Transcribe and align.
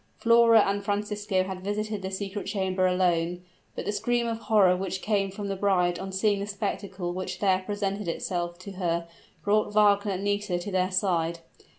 Flora 0.17 0.61
and 0.65 0.83
Francisco 0.83 1.43
had 1.43 1.61
visited 1.63 2.01
the 2.01 2.09
secret 2.09 2.47
chamber 2.47 2.87
alone, 2.87 3.43
but 3.75 3.85
the 3.85 3.91
scream 3.91 4.25
of 4.25 4.39
horror 4.39 4.75
which 4.75 5.03
came 5.03 5.29
from 5.29 5.47
the 5.47 5.55
bride 5.55 5.99
on 5.99 6.11
seeing 6.11 6.39
the 6.39 6.47
spectacle 6.47 7.13
which 7.13 7.37
there 7.37 7.59
presented 7.63 8.07
itself 8.07 8.57
to 8.57 8.71
her, 8.71 9.07
brought 9.43 9.75
Wagner 9.75 10.13
and 10.13 10.23
Nisida 10.23 10.57
to 10.57 10.71
their 10.71 10.89
side. 10.89 11.41